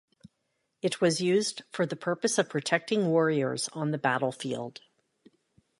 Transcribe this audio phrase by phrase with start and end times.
[0.81, 4.81] It was used for the purpose of protecting warriors on the battlefield.